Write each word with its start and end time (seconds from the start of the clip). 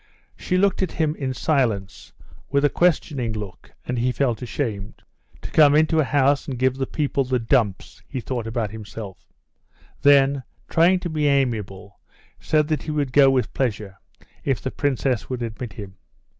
She 0.35 0.57
looked 0.57 0.81
at 0.81 0.93
him 0.93 1.15
in 1.15 1.31
silence, 1.35 2.11
with 2.49 2.65
a 2.65 2.71
questioning 2.71 3.33
look, 3.33 3.71
and 3.85 3.99
he 3.99 4.11
felt 4.11 4.41
ashamed. 4.41 5.03
"To 5.43 5.51
come 5.51 5.75
into 5.75 5.99
a 5.99 6.03
house 6.03 6.47
and 6.47 6.57
give 6.57 6.73
the 6.77 6.87
people 6.87 7.23
the 7.23 7.37
dumps," 7.37 8.01
he 8.07 8.19
thought 8.19 8.47
about 8.47 8.71
himself; 8.71 9.27
then, 10.01 10.41
trying 10.67 10.99
to 11.01 11.09
be 11.11 11.27
amiable, 11.27 11.99
said 12.39 12.67
that 12.69 12.81
he 12.81 12.89
would 12.89 13.13
go 13.13 13.29
with 13.29 13.53
pleasure 13.53 13.99
if 14.43 14.59
the 14.59 14.71
princess 14.71 15.29
would 15.29 15.43
admit 15.43 15.73
him. 15.73 15.97